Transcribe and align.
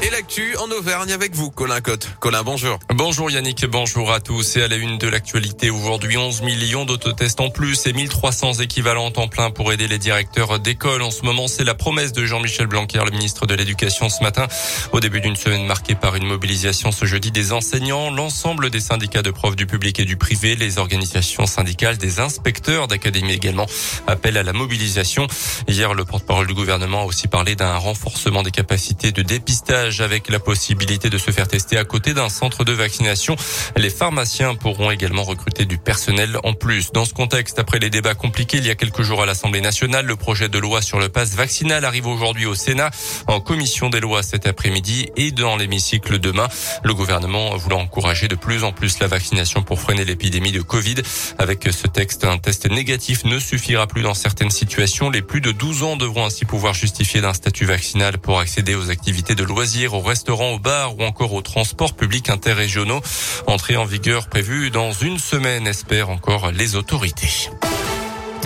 Et 0.00 0.10
l'actu 0.10 0.56
en 0.58 0.70
Auvergne 0.70 1.10
avec 1.10 1.34
vous, 1.34 1.50
Colin 1.50 1.80
Cotte. 1.80 2.08
Colin, 2.20 2.44
bonjour. 2.44 2.78
Bonjour 2.94 3.32
Yannick, 3.32 3.66
bonjour 3.66 4.12
à 4.12 4.20
tous. 4.20 4.56
Et 4.56 4.62
à 4.62 4.68
la 4.68 4.76
une 4.76 4.96
de 4.96 5.08
l'actualité 5.08 5.70
aujourd'hui, 5.70 6.16
11 6.16 6.42
millions 6.42 6.84
d'autotests 6.84 7.40
en 7.40 7.50
plus 7.50 7.84
et 7.88 7.92
1300 7.92 8.60
équivalents 8.60 9.12
en 9.16 9.26
plein 9.26 9.50
pour 9.50 9.72
aider 9.72 9.88
les 9.88 9.98
directeurs 9.98 10.60
d'école. 10.60 11.02
En 11.02 11.10
ce 11.10 11.22
moment, 11.24 11.48
c'est 11.48 11.64
la 11.64 11.74
promesse 11.74 12.12
de 12.12 12.24
Jean-Michel 12.24 12.68
Blanquer, 12.68 13.00
le 13.04 13.10
ministre 13.10 13.46
de 13.46 13.54
l'Éducation 13.54 14.08
ce 14.08 14.22
matin. 14.22 14.46
Au 14.92 15.00
début 15.00 15.20
d'une 15.20 15.34
semaine 15.34 15.66
marquée 15.66 15.96
par 15.96 16.14
une 16.14 16.26
mobilisation 16.26 16.92
ce 16.92 17.04
jeudi 17.04 17.32
des 17.32 17.52
enseignants, 17.52 18.12
l'ensemble 18.12 18.70
des 18.70 18.80
syndicats 18.80 19.22
de 19.22 19.32
profs 19.32 19.56
du 19.56 19.66
public 19.66 19.98
et 19.98 20.04
du 20.04 20.16
privé, 20.16 20.54
les 20.54 20.78
organisations 20.78 21.46
syndicales 21.46 21.98
des 21.98 22.20
inspecteurs 22.20 22.86
d'académie 22.86 23.32
également 23.32 23.66
appellent 24.06 24.38
à 24.38 24.44
la 24.44 24.52
mobilisation. 24.52 25.26
Hier, 25.66 25.92
le 25.92 26.04
porte-parole 26.04 26.46
du 26.46 26.54
gouvernement 26.54 27.00
a 27.00 27.04
aussi 27.04 27.26
parlé 27.26 27.56
d'un 27.56 27.76
renforcement 27.78 28.44
des 28.44 28.52
capacités 28.52 29.10
de 29.10 29.22
dépistage 29.22 29.87
avec 30.00 30.28
la 30.28 30.38
possibilité 30.38 31.08
de 31.10 31.18
se 31.18 31.30
faire 31.30 31.48
tester 31.48 31.78
à 31.78 31.84
côté 31.84 32.14
d'un 32.14 32.28
centre 32.28 32.64
de 32.64 32.72
vaccination. 32.72 33.36
Les 33.76 33.90
pharmaciens 33.90 34.54
pourront 34.54 34.90
également 34.90 35.22
recruter 35.22 35.64
du 35.64 35.78
personnel 35.78 36.38
en 36.44 36.52
plus. 36.52 36.92
Dans 36.92 37.04
ce 37.04 37.14
contexte, 37.14 37.58
après 37.58 37.78
les 37.78 37.90
débats 37.90 38.14
compliqués 38.14 38.58
il 38.58 38.66
y 38.66 38.70
a 38.70 38.74
quelques 38.74 39.02
jours 39.02 39.22
à 39.22 39.26
l'Assemblée 39.26 39.60
nationale, 39.60 40.06
le 40.06 40.16
projet 40.16 40.48
de 40.48 40.58
loi 40.58 40.82
sur 40.82 40.98
le 40.98 41.08
pass 41.08 41.34
vaccinal 41.34 41.84
arrive 41.84 42.06
aujourd'hui 42.06 42.46
au 42.46 42.54
Sénat 42.54 42.90
en 43.26 43.40
commission 43.40 43.88
des 43.88 44.00
lois 44.00 44.22
cet 44.22 44.46
après-midi 44.46 45.08
et 45.16 45.32
dans 45.32 45.56
l'hémicycle 45.56 46.18
demain. 46.18 46.48
Le 46.84 46.94
gouvernement 46.94 47.56
voulant 47.56 47.80
encourager 47.80 48.28
de 48.28 48.34
plus 48.34 48.64
en 48.64 48.72
plus 48.72 48.98
la 49.00 49.06
vaccination 49.06 49.62
pour 49.62 49.80
freiner 49.80 50.04
l'épidémie 50.04 50.52
de 50.52 50.62
Covid. 50.62 50.96
Avec 51.38 51.66
ce 51.70 51.86
texte, 51.86 52.24
un 52.24 52.38
test 52.38 52.70
négatif 52.70 53.24
ne 53.24 53.38
suffira 53.38 53.86
plus 53.86 54.02
dans 54.02 54.14
certaines 54.14 54.50
situations. 54.50 55.10
Les 55.10 55.22
plus 55.22 55.40
de 55.40 55.52
12 55.52 55.82
ans 55.82 55.96
devront 55.96 56.26
ainsi 56.26 56.44
pouvoir 56.44 56.74
justifier 56.74 57.20
d'un 57.20 57.32
statut 57.32 57.64
vaccinal 57.64 58.18
pour 58.18 58.38
accéder 58.38 58.74
aux 58.74 58.90
activités 58.90 59.34
de 59.34 59.44
loisirs 59.44 59.77
au 59.86 60.00
restaurant, 60.00 60.54
au 60.54 60.58
bar 60.58 60.98
ou 60.98 61.02
encore 61.02 61.32
aux 61.32 61.42
transports 61.42 61.94
publics 61.94 62.30
interrégionaux. 62.30 63.00
Entrée 63.46 63.76
en 63.76 63.84
vigueur 63.84 64.26
prévue 64.26 64.70
dans 64.70 64.92
une 64.92 65.18
semaine, 65.18 65.66
espèrent 65.66 66.10
encore 66.10 66.50
les 66.50 66.74
autorités. 66.74 67.50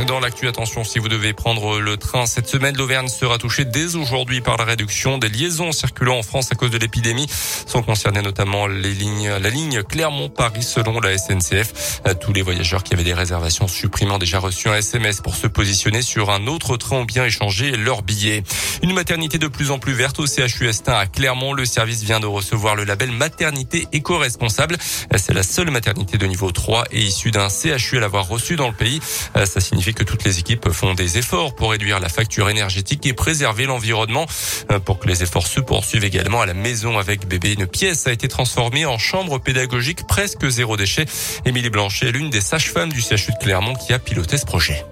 Dans 0.07 0.21
l'actu, 0.21 0.49
attention, 0.49 0.85
si 0.85 0.99
vous 0.99 1.09
devez 1.09 1.33
prendre 1.33 1.79
le 1.79 1.97
train 1.97 2.27
cette 2.27 2.49
semaine, 2.49 2.77
l'Auvergne 2.77 3.09
sera 3.09 3.39
touchée 3.39 3.65
dès 3.65 3.95
aujourd'hui 3.95 4.41
par 4.41 4.57
la 4.57 4.65
réduction 4.65 5.17
des 5.17 5.29
liaisons 5.29 5.71
circulant 5.71 6.19
en 6.19 6.23
France 6.23 6.51
à 6.51 6.55
cause 6.55 6.71
de 6.71 6.79
l'épidémie. 6.79 7.27
Sont 7.67 7.83
concernés 7.83 8.21
notamment 8.21 8.67
les 8.67 8.93
lignes, 8.93 9.29
la 9.29 9.51
ligne 9.51 9.83
Clermont-Paris 9.83 10.65
selon 10.65 10.99
la 10.99 11.17
SNCF. 11.17 12.01
Tous 12.21 12.33
les 12.33 12.43
voyageurs 12.43 12.83
qui 12.83 12.95
avaient 12.95 13.05
des 13.05 13.15
réservations 13.15 13.69
supprimant 13.69 14.19
déjà 14.19 14.39
reçu 14.39 14.69
un 14.69 14.75
SMS 14.75 15.21
pour 15.21 15.37
se 15.37 15.47
positionner 15.47 16.03
sur 16.03 16.31
un 16.31 16.47
autre 16.47 16.77
train 16.77 16.97
ont 16.97 17.05
bien 17.05 17.25
échangé 17.25 17.71
leur 17.77 18.03
billet. 18.03 18.43
Une 18.83 18.95
maternité 18.95 19.39
de 19.39 19.47
plus 19.47 19.71
en 19.71 19.79
plus 19.79 19.93
verte 19.93 20.19
au 20.19 20.27
CHU 20.27 20.69
Estin 20.69 20.95
à 20.95 21.07
Clermont. 21.07 21.53
Le 21.53 21.65
service 21.65 22.03
vient 22.03 22.19
de 22.19 22.27
recevoir 22.27 22.75
le 22.75 22.85
label 22.85 23.13
maternité 23.13 23.87
éco-responsable. 23.93 24.79
C'est 25.17 25.35
la 25.35 25.43
seule 25.43 25.71
maternité 25.71 26.19
de 26.19 26.27
niveau 26.27 26.51
3 26.51 26.87
et 26.91 27.01
issue 27.01 27.31
d'un 27.31 27.49
CHU 27.49 27.99
à 27.99 28.01
l'avoir 28.01 28.27
reçu 28.27 28.57
dans 28.57 28.69
le 28.69 28.75
pays. 28.75 29.01
Ça 29.45 29.61
signifie 29.61 29.82
que 29.91 30.05
toutes 30.05 30.23
les 30.23 30.39
équipes 30.39 30.71
font 30.71 30.95
des 30.95 31.19
efforts 31.19 31.57
pour 31.57 31.73
réduire 31.73 31.99
la 31.99 32.09
facture 32.09 32.49
énergétique 32.49 33.05
et 33.07 33.13
préserver 33.13 33.67
l'environnement. 33.67 34.27
Euh, 34.71 34.79
pour 34.79 35.01
que 35.01 35.09
les 35.09 35.25
efforts 35.25 35.49
se 35.49 35.61
poursuivent 35.61 36.05
également 36.05 36.41
à 36.41 36.47
la 36.47 36.55
maison 36.55 36.99
avec 36.99 37.27
bébé, 37.27 37.55
une 37.59 37.67
pièce 37.67 38.07
a 38.07 38.13
été 38.13 38.29
transformée 38.29 38.87
en 38.87 38.99
chambre 38.99 39.41
pédagogique 39.41 40.07
presque 40.07 40.49
zéro 40.49 40.77
déchet. 40.77 41.07
Émilie 41.45 41.71
Blanchet 41.71 42.07
est 42.07 42.13
l'une 42.13 42.31
des 42.31 42.41
sages-femmes 42.41 42.93
du 42.93 43.01
CHU 43.01 43.33
de 43.33 43.39
Clermont 43.43 43.75
qui 43.75 43.93
a 43.93 43.99
piloté 43.99 44.37
ce 44.39 44.47
projet. 44.47 44.85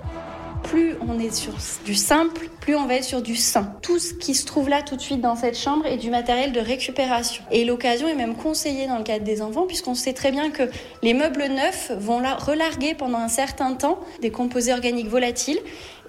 Plus 0.64 0.94
on 1.06 1.18
est 1.20 1.34
sur 1.34 1.52
du 1.84 1.94
simple, 1.94 2.48
plus 2.60 2.76
on 2.76 2.86
va 2.86 2.94
être 2.94 3.04
sur 3.04 3.22
du 3.22 3.36
sain. 3.36 3.74
Tout 3.82 3.98
ce 3.98 4.14
qui 4.14 4.34
se 4.34 4.46
trouve 4.46 4.68
là 4.68 4.82
tout 4.82 4.96
de 4.96 5.00
suite 5.00 5.20
dans 5.20 5.36
cette 5.36 5.58
chambre 5.58 5.86
est 5.86 5.96
du 5.96 6.10
matériel 6.10 6.52
de 6.52 6.60
récupération. 6.60 7.42
Et 7.50 7.64
l'occasion 7.64 8.08
est 8.08 8.14
même 8.14 8.34
conseillée 8.34 8.86
dans 8.86 8.98
le 8.98 9.04
cadre 9.04 9.24
des 9.24 9.42
enfants, 9.42 9.66
puisqu'on 9.66 9.94
sait 9.94 10.12
très 10.12 10.30
bien 10.30 10.50
que 10.50 10.64
les 11.02 11.14
meubles 11.14 11.46
neufs 11.48 11.92
vont 11.98 12.20
la 12.20 12.34
relarguer 12.34 12.94
pendant 12.94 13.18
un 13.18 13.28
certain 13.28 13.74
temps 13.74 13.98
des 14.20 14.30
composés 14.30 14.72
organiques 14.72 15.08
volatiles, 15.08 15.60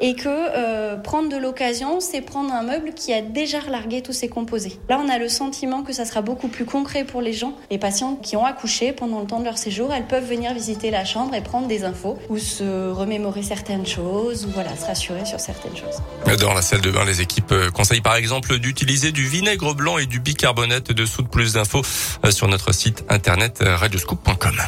et 0.02 0.16
que 0.16 0.28
euh, 0.28 0.98
prendre 0.98 1.30
de 1.30 1.38
l'occasion, 1.38 2.00
c'est 2.00 2.22
prendre 2.22 2.52
un 2.52 2.64
meuble 2.64 2.94
qui 2.94 3.14
a 3.14 3.22
déjà 3.22 3.60
relargué 3.60 4.02
tous 4.02 4.14
ses 4.14 4.28
composés. 4.28 4.80
Là, 4.90 5.00
on 5.04 5.08
a 5.08 5.20
le 5.20 5.30
sentiment 5.30 5.84
que 5.84 5.94
ça 5.94 6.06
sera 6.06 6.22
beaucoup 6.22 6.48
plus 6.48 6.66
concret 6.66 7.04
pour 7.04 7.22
les 7.22 7.34
gens. 7.34 7.54
Les 7.70 7.78
patients 7.78 8.16
qui 8.16 8.36
ont 8.36 8.44
accouché 8.44 8.94
pendant 8.94 9.20
le 9.20 9.28
temps 9.28 9.40
de 9.40 9.46
leur 9.46 9.60
séjour, 9.60 9.94
elles 9.94 10.08
peuvent 10.08 10.28
venir 10.28 10.54
visiter 10.54 10.90
la 10.90 11.06
chambre 11.06 11.36
et 11.36 11.42
prendre 11.42 11.68
des 11.68 11.84
infos, 11.84 12.18
ou 12.30 12.40
se 12.40 12.90
remémorer 12.90 13.44
certaines 13.44 13.86
choses, 13.86 14.46
ou 14.46 14.50
voilà, 14.50 14.76
se 14.76 14.86
rassurer 14.86 15.26
sur 15.26 15.40
certaines 15.40 15.78
choses. 15.78 16.02
Dans 16.42 16.56
la 16.56 16.64
salle 16.64 16.82
de 16.82 16.90
bain, 16.90 17.06
les 17.06 17.22
équipes 17.22 17.52
euh, 17.52 17.70
conseillent 17.70 18.02
par 18.02 18.16
exemple 18.16 18.58
d'utiliser 18.58 19.12
du 19.12 19.28
vinaigre 19.28 19.76
blanc 19.76 20.00
et 20.00 20.08
du 20.08 20.20
bicarbonate 20.20 20.92
de 20.92 21.06
soude. 21.06 21.30
Plus 21.30 21.54
d'infos 21.54 21.84
euh, 22.26 22.32
sur 22.32 22.48
notre 22.48 22.72
site 22.72 23.06
internet 23.10 23.60
euh, 23.62 23.76
radioscoop.com. 23.76 24.60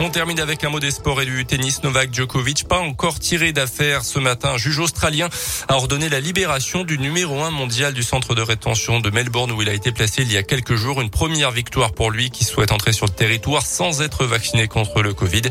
On 0.00 0.10
termine 0.10 0.40
avec 0.40 0.64
un 0.64 0.70
mot 0.70 0.80
des 0.80 0.90
sports 0.90 1.22
et 1.22 1.24
du 1.24 1.46
tennis. 1.46 1.82
Novak 1.82 2.12
Djokovic, 2.12 2.66
pas 2.66 2.78
encore 2.78 3.20
tiré 3.20 3.52
d'affaire 3.52 4.04
ce 4.04 4.18
matin. 4.18 4.50
Un 4.54 4.58
juge 4.58 4.80
australien 4.80 5.28
a 5.68 5.76
ordonné 5.76 6.08
la 6.08 6.20
libération 6.20 6.82
du 6.84 6.98
numéro 6.98 7.42
un 7.42 7.50
mondial 7.50 7.94
du 7.94 8.02
centre 8.02 8.34
de 8.34 8.42
rétention 8.42 9.00
de 9.00 9.10
Melbourne 9.10 9.52
où 9.52 9.62
il 9.62 9.68
a 9.68 9.72
été 9.72 9.92
placé 9.92 10.22
il 10.22 10.32
y 10.32 10.36
a 10.36 10.42
quelques 10.42 10.74
jours. 10.74 11.00
Une 11.00 11.10
première 11.10 11.52
victoire 11.52 11.92
pour 11.92 12.10
lui 12.10 12.30
qui 12.30 12.44
souhaite 12.44 12.72
entrer 12.72 12.92
sur 12.92 13.06
le 13.06 13.12
territoire 13.12 13.64
sans 13.64 14.02
être 14.02 14.24
vacciné 14.26 14.66
contre 14.66 15.00
le 15.00 15.14
Covid. 15.14 15.42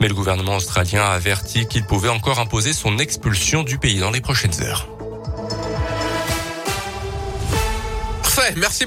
Mais 0.00 0.08
le 0.08 0.14
gouvernement 0.14 0.56
australien 0.56 1.02
a 1.02 1.10
averti 1.10 1.66
qu'il 1.66 1.84
pouvait 1.84 2.08
encore 2.08 2.38
imposer 2.38 2.72
son 2.72 2.98
expulsion 2.98 3.62
du 3.64 3.78
pays 3.78 3.98
dans 3.98 4.10
les 4.10 4.20
prochaines 4.20 4.62
heures. 4.62 4.88
Parfait, 8.22 8.54
merci 8.56 8.86